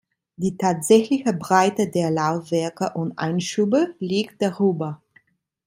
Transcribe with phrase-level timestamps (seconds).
[0.35, 4.99] Die tatsächliche Breite der Laufwerke und Einschübe liegt darüber.